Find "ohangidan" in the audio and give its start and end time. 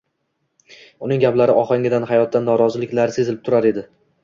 1.65-2.09